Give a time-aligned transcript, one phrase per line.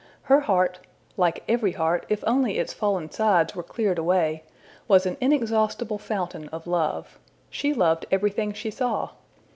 [0.23, 0.79] Her heart
[1.15, 4.41] like every heart, if only its fallen sides were cleared away
[4.87, 7.19] was an inexhaustible fountain of love:
[7.51, 9.09] she loved everything she saw.